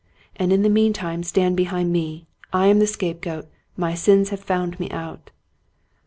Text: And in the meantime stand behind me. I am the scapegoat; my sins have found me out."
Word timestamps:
And 0.35 0.51
in 0.51 0.63
the 0.63 0.67
meantime 0.69 1.21
stand 1.21 1.55
behind 1.55 1.91
me. 1.93 2.25
I 2.51 2.65
am 2.65 2.79
the 2.79 2.87
scapegoat; 2.87 3.45
my 3.77 3.93
sins 3.93 4.29
have 4.29 4.41
found 4.43 4.79
me 4.79 4.89
out." 4.89 5.29